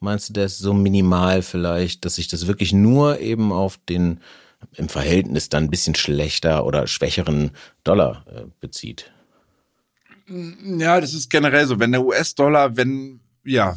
[0.00, 4.20] meinst du, der ist so minimal vielleicht, dass sich das wirklich nur eben auf den
[4.72, 7.50] im Verhältnis dann ein bisschen schlechter oder schwächeren
[7.84, 9.12] Dollar äh, bezieht?
[10.28, 11.78] Ja, das ist generell so.
[11.78, 13.76] Wenn der US-Dollar, wenn ja,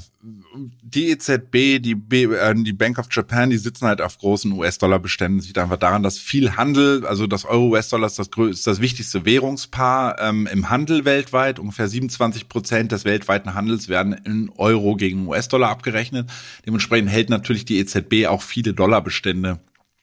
[0.82, 5.42] die EZB, die, B, äh, die Bank of Japan, die sitzen halt auf großen US-Dollar-Beständen.
[5.42, 10.20] Sieht einfach daran, dass viel Handel, also das Euro-US-Dollar ist das, ist das wichtigste Währungspaar
[10.20, 11.60] ähm, im Handel weltweit.
[11.60, 16.30] Ungefähr 27 Prozent des weltweiten Handels werden in Euro gegen US-Dollar abgerechnet.
[16.66, 19.60] Dementsprechend hält natürlich die EZB auch viele Dollarbestände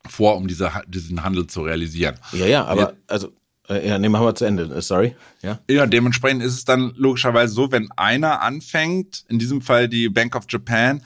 [0.07, 2.15] vor, um diese, diesen Handel zu realisieren.
[2.33, 3.33] Ja, ja, aber also
[3.69, 4.65] ja, nee, machen wir zu Ende.
[4.65, 5.17] Äh, sorry.
[5.43, 5.59] Ja.
[5.69, 10.37] Ja, dementsprechend ist es dann logischerweise so, wenn einer anfängt, in diesem Fall die Bank
[10.37, 11.03] of Japan,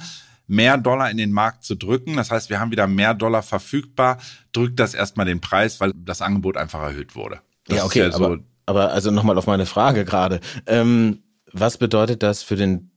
[0.47, 4.19] mehr Dollar in den Markt zu drücken, das heißt, wir haben wieder mehr Dollar verfügbar,
[4.53, 7.41] drückt das erstmal den Preis, weil das Angebot einfach erhöht wurde.
[7.67, 10.41] Das ja, okay, ja so aber, aber also nochmal auf meine Frage gerade.
[10.67, 12.91] Ähm, was bedeutet das für den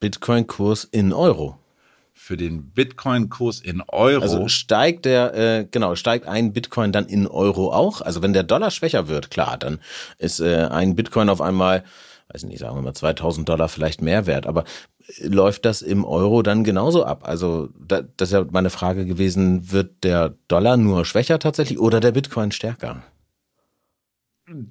[0.00, 1.58] Bitcoin-Kurs in Euro?
[2.18, 4.22] Für den Bitcoin-Kurs in Euro.
[4.22, 8.02] Also steigt der, äh, genau, steigt ein Bitcoin dann in Euro auch?
[8.02, 9.78] Also wenn der Dollar schwächer wird, klar, dann
[10.18, 11.84] ist äh, ein Bitcoin auf einmal,
[12.32, 14.64] weiß nicht, sagen wir mal 2000 Dollar vielleicht mehr wert, aber
[15.18, 17.22] äh, läuft das im Euro dann genauso ab?
[17.26, 22.00] Also da, das ist ja meine Frage gewesen, wird der Dollar nur schwächer tatsächlich oder
[22.00, 23.02] der Bitcoin stärker?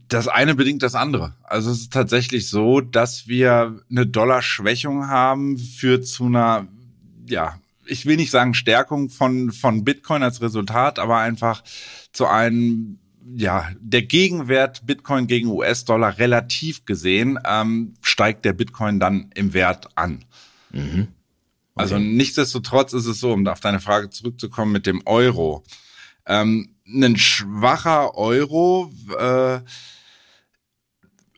[0.10, 1.34] Das eine bedingt das andere.
[1.44, 6.68] Also es ist tatsächlich so, dass wir eine Dollarschwächung haben, führt zu einer
[7.28, 11.63] ja, ich will nicht sagen Stärkung von, von Bitcoin als Resultat, aber einfach
[12.12, 13.00] zu einem,
[13.36, 19.90] ja, der Gegenwert Bitcoin gegen US-Dollar relativ gesehen, ähm, steigt der Bitcoin dann im Wert
[19.96, 20.26] an.
[20.72, 21.08] Mhm.
[21.76, 22.04] Also okay.
[22.04, 25.63] Also nichtsdestotrotz ist es so, um auf deine Frage zurückzukommen mit dem Euro.
[26.26, 29.60] Ähm, ein schwacher Euro äh,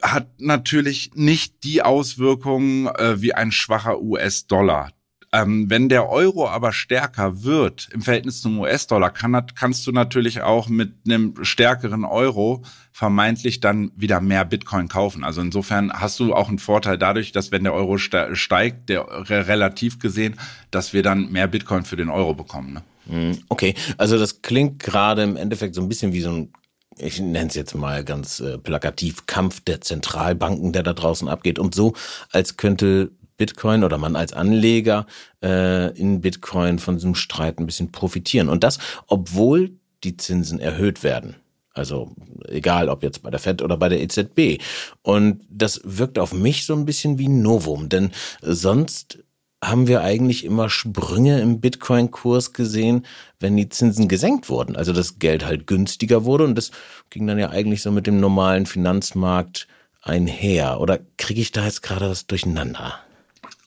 [0.02, 4.92] hat natürlich nicht die Auswirkungen äh, wie ein schwacher US-Dollar.
[5.32, 10.42] Ähm, wenn der Euro aber stärker wird im Verhältnis zum US-Dollar, kann, kannst du natürlich
[10.42, 15.24] auch mit einem stärkeren Euro vermeintlich dann wieder mehr Bitcoin kaufen.
[15.24, 20.00] Also insofern hast du auch einen Vorteil dadurch, dass wenn der Euro steigt, der relativ
[20.00, 20.36] gesehen,
[20.72, 22.74] dass wir dann mehr Bitcoin für den Euro bekommen.
[22.74, 22.84] Ne?
[23.08, 26.54] Hm, okay, also das klingt gerade im Endeffekt so ein bisschen wie so ein
[27.02, 31.58] ich nenne es jetzt mal ganz äh, plakativ, Kampf der Zentralbanken, der da draußen abgeht.
[31.58, 31.94] Und so,
[32.32, 35.08] als könnte Bitcoin oder man als Anleger
[35.42, 38.50] äh, in Bitcoin von diesem Streit ein bisschen profitieren.
[38.50, 39.72] Und das, obwohl
[40.04, 41.36] die Zinsen erhöht werden.
[41.74, 42.12] Also
[42.48, 44.62] egal, ob jetzt bei der Fed oder bei der EZB.
[45.02, 49.20] Und das wirkt auf mich so ein bisschen wie Novum, denn sonst
[49.64, 53.06] haben wir eigentlich immer Sprünge im Bitcoin-Kurs gesehen,
[53.40, 54.76] wenn die Zinsen gesenkt wurden.
[54.76, 56.72] Also das Geld halt günstiger wurde und das
[57.10, 59.68] ging dann ja eigentlich so mit dem normalen Finanzmarkt
[60.02, 60.80] einher.
[60.80, 63.00] Oder kriege ich da jetzt gerade was durcheinander?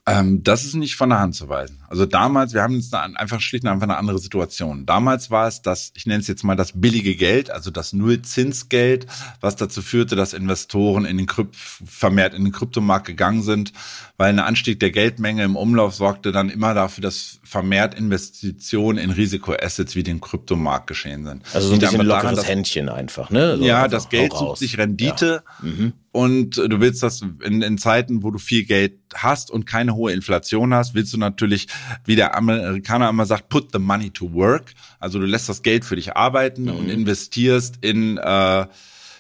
[0.06, 1.81] Ähm, das ist nicht von der Hand zu weisen.
[1.92, 4.87] Also damals, wir haben jetzt einfach schlicht und einfach eine andere Situation.
[4.87, 9.07] Damals war es das, ich nenne es jetzt mal das billige Geld, also das Nullzinsgeld,
[9.42, 13.74] was dazu führte, dass Investoren in den Krypt vermehrt in den Kryptomarkt gegangen sind,
[14.16, 19.11] weil ein Anstieg der Geldmenge im Umlauf sorgte dann immer dafür, dass vermehrt Investitionen in
[19.11, 21.42] Risikoassets wie den Kryptomarkt geschehen sind.
[21.52, 23.59] Also so ein bisschen lockeres daran, Händchen einfach, ne?
[23.59, 25.42] So ja, das Geld sucht sich Rendite.
[25.62, 25.68] Ja.
[25.68, 29.94] Mhm und du willst das in, in, Zeiten, wo du viel Geld hast und keine
[29.94, 31.68] hohe Inflation hast, willst du natürlich,
[32.04, 34.74] wie der Amerikaner immer sagt, put the money to work.
[34.98, 36.76] Also du lässt das Geld für dich arbeiten mhm.
[36.76, 38.66] und investierst in äh,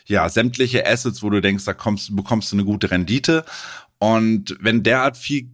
[0.06, 3.44] ja sämtliche Assets, wo du denkst, da kommst, bekommst du eine gute Rendite.
[3.98, 5.51] Und wenn derart viel äh,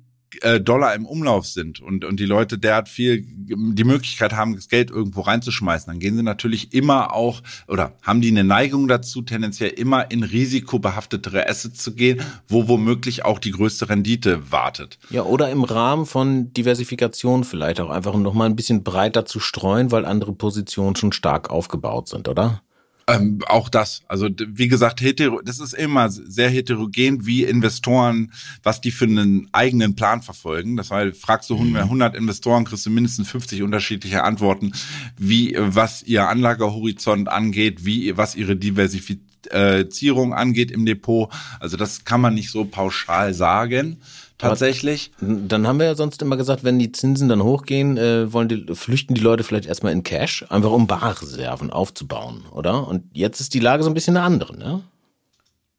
[0.60, 4.90] Dollar im Umlauf sind und, und die Leute derart viel die Möglichkeit haben, das Geld
[4.90, 9.70] irgendwo reinzuschmeißen, dann gehen sie natürlich immer auch oder haben die eine Neigung dazu, tendenziell
[9.70, 14.98] immer in risikobehaftetere Assets zu gehen, wo womöglich auch die größte Rendite wartet.
[15.10, 19.40] Ja, oder im Rahmen von Diversifikation vielleicht auch einfach noch mal ein bisschen breiter zu
[19.40, 22.62] streuen, weil andere Positionen schon stark aufgebaut sind, oder?
[23.08, 24.02] Ähm, auch das.
[24.06, 29.48] Also wie gesagt, hetero, das ist immer sehr heterogen, wie Investoren, was die für einen
[29.52, 30.76] eigenen Plan verfolgen.
[30.76, 32.18] Das heißt, fragst du 100 mhm.
[32.18, 34.72] Investoren, kriegst du mindestens 50 unterschiedliche Antworten,
[35.16, 41.32] wie was ihr Anlagehorizont angeht, wie was ihre Diversifizierung angeht im Depot.
[41.60, 43.98] Also das kann man nicht so pauschal sagen
[44.38, 45.12] tatsächlich.
[45.20, 48.66] Dann haben wir ja sonst immer gesagt, wenn die Zinsen dann hochgehen, äh, wollen die,
[48.74, 52.86] flüchten die Leute vielleicht erstmal in Cash, einfach um Barreserven aufzubauen, oder?
[52.86, 54.82] Und jetzt ist die Lage so ein bisschen eine andere, ne?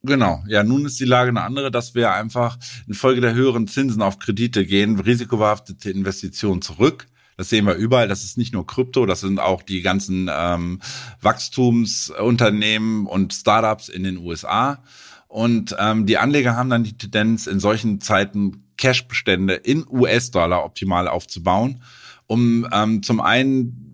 [0.02, 4.02] Genau, ja, nun ist die Lage eine andere, dass wir einfach infolge der höheren Zinsen
[4.02, 7.08] auf Kredite gehen, risikobehaftete Investitionen zurück.
[7.36, 8.10] Das sehen wir überall.
[8.10, 10.82] Das ist nicht nur Krypto, das sind auch die ganzen ähm,
[11.22, 14.84] Wachstumsunternehmen und Startups in den USA.
[15.30, 21.08] Und ähm, die Anleger haben dann die Tendenz, in solchen Zeiten Cashbestände in US-Dollar optimal
[21.08, 21.84] aufzubauen,
[22.26, 23.90] um ähm, zum einen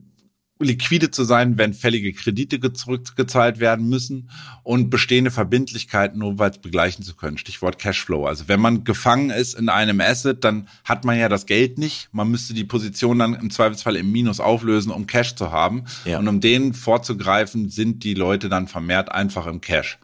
[0.59, 4.29] liquide zu sein, wenn fällige Kredite zurückgezahlt werden müssen
[4.63, 7.37] und bestehende Verbindlichkeiten notfalls begleichen zu können.
[7.37, 8.25] Stichwort Cashflow.
[8.25, 12.07] Also wenn man gefangen ist in einem Asset, dann hat man ja das Geld nicht.
[12.13, 15.83] Man müsste die Position dann im Zweifelsfall im Minus auflösen, um Cash zu haben.
[16.05, 16.19] Ja.
[16.19, 19.99] Und um den vorzugreifen, sind die Leute dann vermehrt einfach im Cash.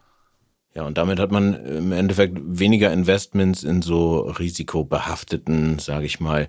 [0.74, 6.48] Ja, und damit hat man im Endeffekt weniger Investments in so risikobehafteten, sage ich mal,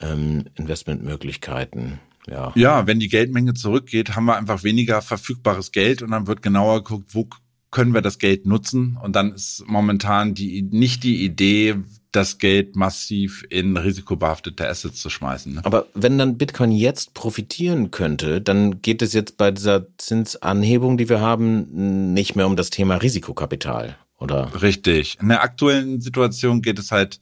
[0.00, 2.00] ähm, Investmentmöglichkeiten.
[2.28, 2.52] Ja.
[2.54, 6.84] ja, wenn die Geldmenge zurückgeht, haben wir einfach weniger verfügbares Geld und dann wird genauer
[6.84, 7.28] geguckt, wo
[7.72, 8.96] können wir das Geld nutzen.
[9.02, 11.76] Und dann ist momentan die nicht die Idee,
[12.12, 15.54] das Geld massiv in risikobehaftete Assets zu schmeißen.
[15.54, 15.64] Ne?
[15.64, 21.08] Aber wenn dann Bitcoin jetzt profitieren könnte, dann geht es jetzt bei dieser Zinsanhebung, die
[21.08, 24.62] wir haben, nicht mehr um das Thema Risikokapital, oder?
[24.62, 25.18] Richtig.
[25.20, 27.18] In der aktuellen Situation geht es halt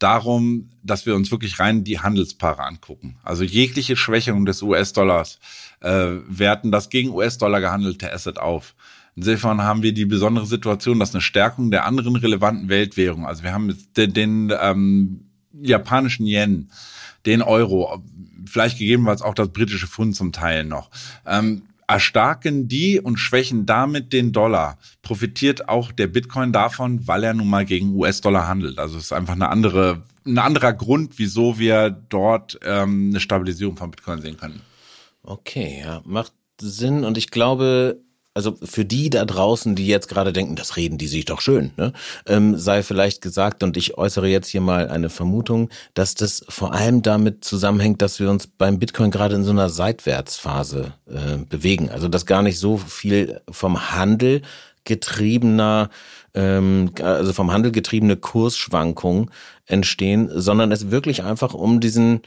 [0.00, 3.16] darum, dass wir uns wirklich rein die Handelspaare angucken.
[3.22, 5.38] Also jegliche Schwächung des US-Dollars
[5.80, 8.74] äh, werten das gegen US-Dollar gehandelte Asset auf.
[9.16, 13.52] Insofern haben wir die besondere Situation, dass eine Stärkung der anderen relevanten Weltwährungen, also wir
[13.52, 16.70] haben den, den ähm, japanischen Yen,
[17.26, 18.02] den Euro,
[18.44, 20.90] vielleicht gegebenenfalls auch das britische Pfund zum Teil noch,
[21.26, 24.78] ähm, erstarken die und schwächen damit den Dollar.
[25.02, 28.78] Profitiert auch der Bitcoin davon, weil er nun mal gegen US-Dollar handelt.
[28.78, 33.76] Also es ist einfach eine andere, ein anderer Grund, wieso wir dort ähm, eine Stabilisierung
[33.76, 34.60] von Bitcoin sehen können.
[35.22, 37.04] Okay, ja, macht Sinn.
[37.04, 38.00] Und ich glaube,
[38.34, 41.70] also für die da draußen, die jetzt gerade denken, das reden die sich doch schön,
[41.76, 41.92] ne?
[42.26, 46.74] ähm, sei vielleicht gesagt, und ich äußere jetzt hier mal eine Vermutung, dass das vor
[46.74, 51.90] allem damit zusammenhängt, dass wir uns beim Bitcoin gerade in so einer Seitwärtsphase äh, bewegen.
[51.90, 54.42] Also dass gar nicht so viel vom Handel
[54.82, 55.90] getriebener,
[56.34, 59.30] ähm, also vom Handel getriebene Kursschwankungen
[59.66, 62.22] entstehen, sondern es wirklich einfach um diesen,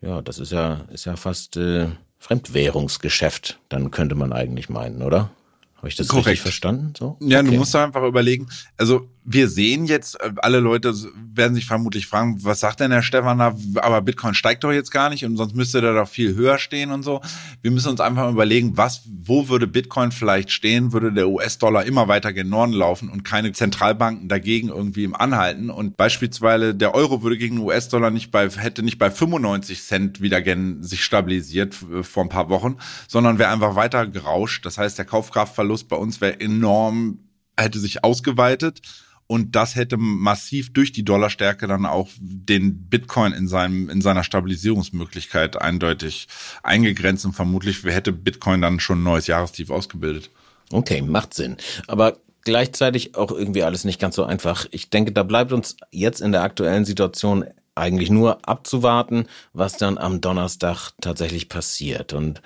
[0.00, 1.88] ja, das ist ja, ist ja fast äh,
[2.26, 5.30] Fremdwährungsgeschäft, dann könnte man eigentlich meinen, oder?
[5.76, 6.26] Habe ich das Korrekt.
[6.28, 6.94] richtig verstanden?
[6.98, 7.16] So?
[7.20, 7.58] Ja, du Okay.
[7.58, 8.48] musst einfach überlegen.
[8.78, 10.94] Also wir sehen jetzt, äh, alle Leute
[11.34, 13.54] werden sich vermutlich fragen, was sagt denn der Stefan da?
[13.82, 16.92] Aber Bitcoin steigt doch jetzt gar nicht und sonst müsste der doch viel höher stehen
[16.92, 17.20] und so.
[17.60, 22.08] Wir müssen uns einfach überlegen, was, wo würde Bitcoin vielleicht stehen, würde der US-Dollar immer
[22.08, 27.22] weiter gen Norden laufen und keine Zentralbanken dagegen irgendwie im Anhalten und beispielsweise der Euro
[27.22, 31.74] würde gegen den US-Dollar nicht bei, hätte nicht bei 95 Cent wieder gen sich stabilisiert
[32.02, 32.76] vor ein paar Wochen,
[33.08, 34.64] sondern wäre einfach weiter gerauscht.
[34.64, 37.18] Das heißt, der Kaufkraftverlust bei uns wäre enorm
[37.56, 38.82] hätte sich ausgeweitet
[39.26, 44.22] und das hätte massiv durch die Dollarstärke dann auch den Bitcoin in seinem in seiner
[44.22, 46.28] Stabilisierungsmöglichkeit eindeutig
[46.62, 50.30] eingegrenzt und vermutlich hätte Bitcoin dann schon ein neues Jahrestief ausgebildet.
[50.70, 51.56] Okay, macht Sinn.
[51.88, 54.66] Aber gleichzeitig auch irgendwie alles nicht ganz so einfach.
[54.70, 59.98] Ich denke, da bleibt uns jetzt in der aktuellen Situation eigentlich nur abzuwarten, was dann
[59.98, 62.12] am Donnerstag tatsächlich passiert.
[62.12, 62.40] Und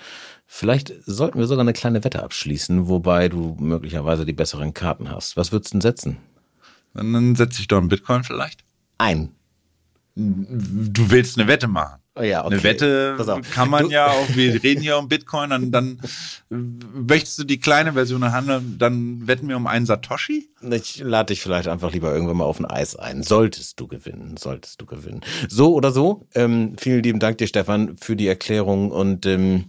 [0.52, 5.36] vielleicht sollten wir sogar eine kleine Wette abschließen, wobei du möglicherweise die besseren Karten hast.
[5.36, 6.16] Was würdest du denn setzen?
[6.92, 8.64] Dann setze ich doch einen Bitcoin vielleicht.
[8.98, 9.30] Ein.
[10.16, 12.00] Du willst eine Wette machen.
[12.16, 12.54] Oh ja, okay.
[12.54, 16.00] Eine Wette kann man Du- ja auch, wir reden hier um Bitcoin, dann, dann
[16.50, 20.50] möchtest du die kleine Version handeln, dann wetten wir um einen Satoshi?
[20.72, 23.22] Ich lade dich vielleicht einfach lieber irgendwann mal auf ein Eis ein.
[23.22, 25.20] Solltest du gewinnen, solltest du gewinnen.
[25.48, 29.66] So oder so, ähm, vielen lieben Dank dir, Stefan, für die Erklärung und ähm,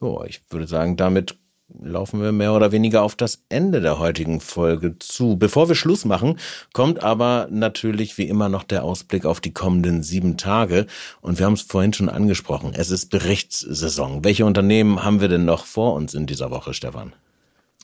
[0.00, 1.38] ja, ich würde sagen, damit
[1.80, 5.36] laufen wir mehr oder weniger auf das Ende der heutigen Folge zu.
[5.36, 6.38] Bevor wir Schluss machen,
[6.72, 10.86] kommt aber natürlich wie immer noch der Ausblick auf die kommenden sieben Tage.
[11.20, 12.72] Und wir haben es vorhin schon angesprochen.
[12.74, 14.24] Es ist Berichtssaison.
[14.24, 17.12] Welche Unternehmen haben wir denn noch vor uns in dieser Woche, Stefan?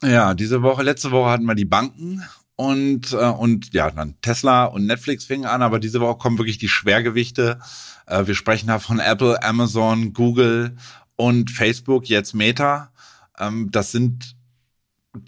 [0.02, 2.22] Ja, diese Woche, letzte Woche hatten wir die Banken
[2.56, 6.58] und, äh, und ja, dann Tesla und Netflix fingen an, aber diese Woche kommen wirklich
[6.58, 7.58] die Schwergewichte.
[8.06, 10.76] Äh, wir sprechen da von Apple, Amazon, Google
[11.20, 12.92] und Facebook, jetzt Meta.
[13.38, 14.36] Ähm, das sind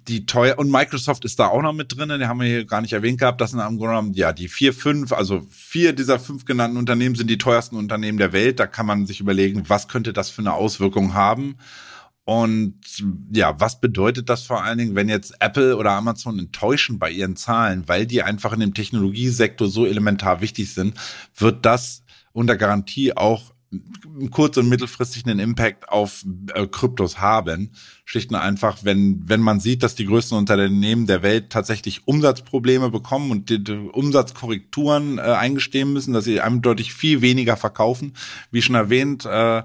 [0.09, 2.81] die teuer und Microsoft ist da auch noch mit drin, den haben wir hier gar
[2.81, 3.40] nicht erwähnt gehabt.
[3.42, 7.14] Das sind im Grunde genommen, ja, die vier, fünf, also vier dieser fünf genannten Unternehmen
[7.14, 8.59] sind die teuersten Unternehmen der Welt.
[8.59, 11.57] Da kann man sich überlegen, was könnte das für eine Auswirkung haben.
[12.24, 12.78] Und
[13.35, 17.37] ja, was bedeutet das vor allen Dingen, wenn jetzt Apple oder Amazon enttäuschen bei ihren
[17.37, 20.94] Zahlen, weil die einfach in dem Technologiesektor so elementar wichtig sind,
[21.37, 23.52] wird das unter Garantie auch
[24.30, 27.70] kurz- und mittelfristig einen Impact auf äh, Kryptos haben.
[28.04, 32.90] Schlicht und einfach, wenn, wenn man sieht, dass die größten Unternehmen der Welt tatsächlich Umsatzprobleme
[32.90, 38.12] bekommen und die, die Umsatzkorrekturen äh, eingestehen müssen, dass sie eindeutig viel weniger verkaufen.
[38.50, 39.62] Wie schon erwähnt, äh,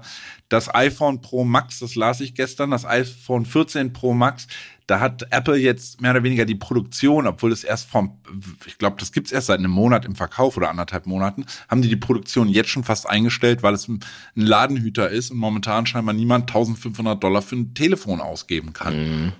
[0.48, 4.46] das iPhone Pro Max, das las ich gestern, das iPhone 14 Pro Max,
[4.88, 8.18] da hat Apple jetzt mehr oder weniger die Produktion, obwohl es erst vom,
[8.64, 11.90] ich glaube, das gibt's erst seit einem Monat im Verkauf oder anderthalb Monaten, haben die
[11.90, 14.00] die Produktion jetzt schon fast eingestellt, weil es ein
[14.34, 19.34] Ladenhüter ist und momentan scheinbar niemand 1500 Dollar für ein Telefon ausgeben kann.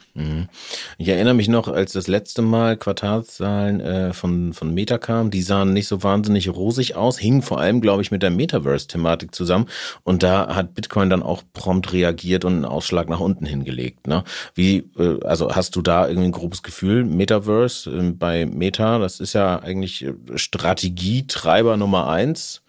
[0.99, 5.41] Ich erinnere mich noch, als das letzte Mal Quartalszahlen äh, von, von Meta kamen, die
[5.43, 9.67] sahen nicht so wahnsinnig rosig aus, hingen vor allem, glaube ich, mit der Metaverse-Thematik zusammen.
[10.03, 14.07] Und da hat Bitcoin dann auch prompt reagiert und einen Ausschlag nach unten hingelegt.
[14.07, 14.25] Ne?
[14.55, 17.05] Wie, äh, also hast du da irgendwie ein grobes Gefühl?
[17.05, 22.63] Metaverse äh, bei Meta, das ist ja eigentlich äh, Strategietreiber Nummer eins.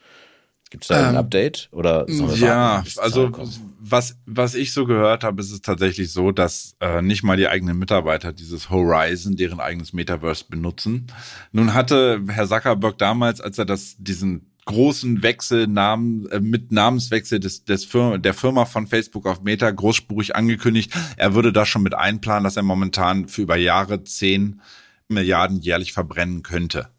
[0.70, 1.70] Gibt es da ein Ähm, Update?
[1.72, 3.32] Oder Ja, also
[3.80, 7.48] was, was ich so gehört habe, ist es tatsächlich so, dass äh, nicht mal die
[7.48, 11.08] eigenen Mitarbeiter dieses Horizon, deren eigenes Metaverse benutzen.
[11.52, 17.40] Nun hatte Herr Zuckerberg damals, als er das, diesen großen Wechsel Namen, äh, mit Namenswechsel
[17.40, 21.82] des, des Firma, der Firma von Facebook auf Meta großspurig angekündigt, er würde das schon
[21.82, 24.62] mit einplanen, dass er momentan für über Jahre 10
[25.08, 26.90] Milliarden jährlich verbrennen könnte.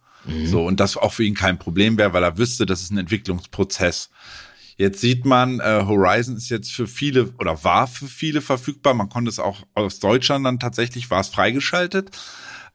[0.45, 2.99] So, und das auch für ihn kein Problem wäre, weil er wüsste, das ist ein
[2.99, 4.11] Entwicklungsprozess.
[4.77, 8.95] Jetzt sieht man, äh, Horizon ist jetzt für viele oder war für viele verfügbar.
[8.95, 12.11] Man konnte es auch aus Deutschland dann tatsächlich, war es freigeschaltet.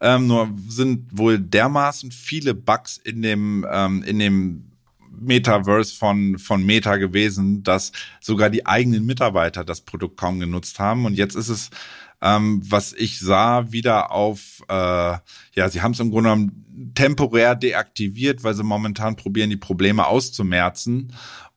[0.01, 4.74] Ähm, nur sind wohl dermaßen viele Bugs in dem, ähm, in dem
[5.19, 11.05] Metaverse von, von Meta gewesen, dass sogar die eigenen Mitarbeiter das Produkt kaum genutzt haben.
[11.05, 11.69] Und jetzt ist es,
[12.21, 17.55] ähm, was ich sah, wieder auf, äh, ja, sie haben es im Grunde genommen temporär
[17.55, 21.13] deaktiviert, weil sie momentan probieren, die Probleme auszumerzen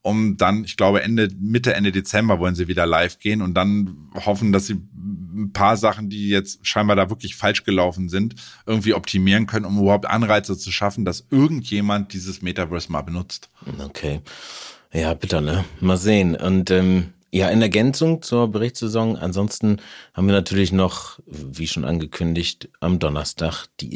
[0.09, 4.11] um dann, ich glaube, Ende, Mitte, Ende Dezember wollen sie wieder live gehen und dann
[4.15, 4.81] hoffen, dass sie
[5.33, 8.35] ein paar Sachen, die jetzt scheinbar da wirklich falsch gelaufen sind,
[8.67, 13.49] irgendwie optimieren können, um überhaupt Anreize zu schaffen, dass irgendjemand dieses Metaverse mal benutzt.
[13.79, 14.21] Okay.
[14.93, 15.65] Ja, bitter, ne?
[15.81, 16.35] Mal sehen.
[16.35, 19.81] Und ähm, ja, in Ergänzung zur Berichtssaison, ansonsten
[20.15, 23.95] haben wir natürlich noch, wie schon angekündigt, am Donnerstag die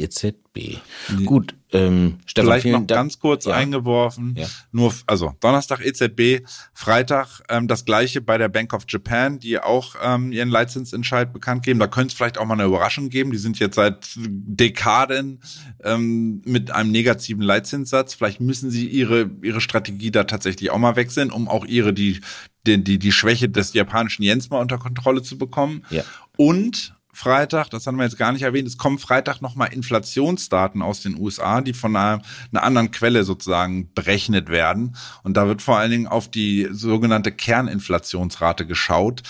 [0.55, 1.25] EZB.
[1.25, 3.53] Gut, ähm, Stefan, Vielleicht noch ganz kurz ja.
[3.53, 4.35] eingeworfen.
[4.37, 4.47] Ja.
[4.71, 9.95] Nur, also Donnerstag EZB, Freitag ähm, das gleiche bei der Bank of Japan, die auch
[10.01, 11.79] ähm, ihren Leitzinsentscheid bekannt geben.
[11.79, 13.31] Da könnte es vielleicht auch mal eine Überraschung geben.
[13.31, 15.41] Die sind jetzt seit Dekaden
[15.83, 18.13] ähm, mit einem negativen Leitzinssatz.
[18.13, 22.21] Vielleicht müssen sie ihre ihre Strategie da tatsächlich auch mal wechseln, um auch ihre die
[22.65, 25.83] die die, die Schwäche des japanischen Yens mal unter Kontrolle zu bekommen.
[25.89, 26.03] Ja.
[26.37, 31.01] Und Freitag, das haben wir jetzt gar nicht erwähnt, es kommen Freitag nochmal Inflationsdaten aus
[31.01, 34.95] den USA, die von einer, einer, anderen Quelle sozusagen berechnet werden.
[35.21, 39.21] Und da wird vor allen Dingen auf die sogenannte Kerninflationsrate geschaut.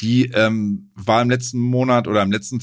[0.00, 2.62] Die ähm, war im letzten Monat oder im letzten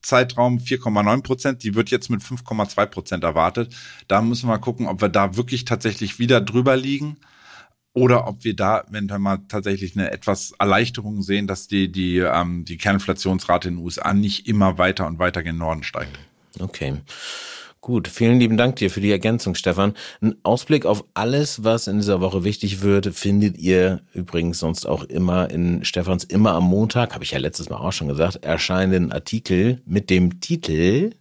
[0.00, 1.62] Zeitraum 4,9 Prozent.
[1.62, 3.76] Die wird jetzt mit 5,2 Prozent erwartet.
[4.08, 7.18] Da müssen wir gucken, ob wir da wirklich tatsächlich wieder drüber liegen
[7.96, 12.18] oder ob wir da wenn wir mal tatsächlich eine etwas Erleichterung sehen, dass die, die,
[12.18, 16.18] ähm, die Kerninflationsrate in den USA nicht immer weiter und weiter gen Norden steigt.
[16.60, 16.98] Okay.
[17.80, 19.94] Gut, vielen lieben Dank dir für die Ergänzung, Stefan.
[20.20, 25.04] Ein Ausblick auf alles, was in dieser Woche wichtig wird, findet ihr übrigens sonst auch
[25.04, 29.10] immer in Stefans immer am Montag, habe ich ja letztes Mal auch schon gesagt, erscheinenden
[29.10, 31.12] Artikel mit dem Titel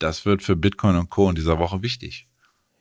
[0.00, 1.28] Das wird für Bitcoin und Co.
[1.28, 2.26] in dieser Woche wichtig.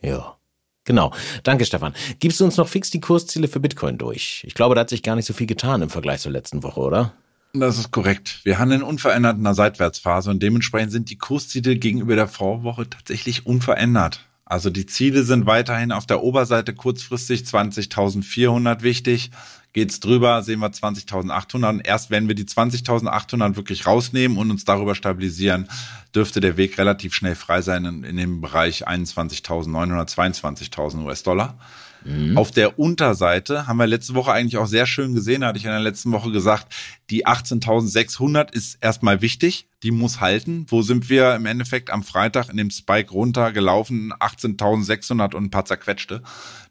[0.01, 0.37] Ja.
[0.85, 1.13] Genau.
[1.43, 1.93] Danke, Stefan.
[2.19, 4.43] Gibst du uns noch fix die Kursziele für Bitcoin durch?
[4.45, 6.81] Ich glaube, da hat sich gar nicht so viel getan im Vergleich zur letzten Woche,
[6.81, 7.13] oder?
[7.53, 8.39] Das ist korrekt.
[8.43, 13.45] Wir handeln unverändert in einer Seitwärtsphase und dementsprechend sind die Kursziele gegenüber der Vorwoche tatsächlich
[13.45, 14.21] unverändert.
[14.45, 19.31] Also die Ziele sind weiterhin auf der Oberseite kurzfristig 20.400 wichtig.
[19.73, 21.69] Geht's drüber, sehen wir 20.800.
[21.69, 25.67] Und erst wenn wir die 20.800 wirklich rausnehmen und uns darüber stabilisieren,
[26.13, 31.57] dürfte der Weg relativ schnell frei sein in, in dem Bereich 21.900, 22.000 US-Dollar.
[32.05, 32.37] Mhm.
[32.37, 35.71] Auf der Unterseite haben wir letzte Woche eigentlich auch sehr schön gesehen, hatte ich in
[35.71, 36.73] der letzten Woche gesagt,
[37.09, 40.65] die 18.600 ist erstmal wichtig, die muss halten.
[40.69, 44.13] Wo sind wir im Endeffekt am Freitag in dem Spike runtergelaufen?
[44.13, 46.21] 18.600 und ein paar zerquetschte.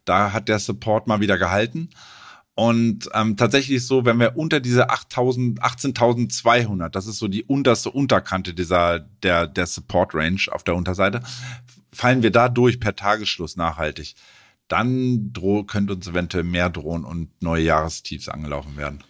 [0.05, 1.91] Da hat der Support mal wieder gehalten.
[2.55, 7.91] Und ähm, tatsächlich so, wenn wir unter diese 8.000, 18.200, das ist so die unterste
[7.91, 11.23] Unterkante dieser der der Support Range auf der Unterseite,
[11.93, 14.15] fallen wir da durch per Tagesschluss nachhaltig
[14.73, 19.05] dann droh, könnte uns eventuell mehr drohen und neue Jahrestiefs angelaufen werden.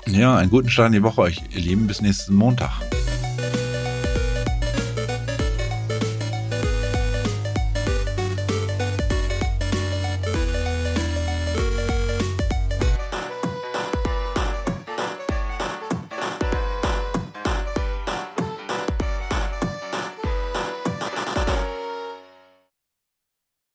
[0.06, 1.88] Ja, einen guten Start in die Woche euch, ihr Lieben.
[1.88, 2.72] Bis nächsten Montag.